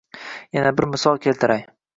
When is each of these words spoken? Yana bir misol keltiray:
Yana 0.57 0.71
bir 0.79 0.89
misol 0.95 1.23
keltiray: 1.29 1.65